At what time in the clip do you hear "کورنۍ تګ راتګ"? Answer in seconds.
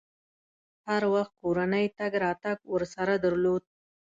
1.41-2.57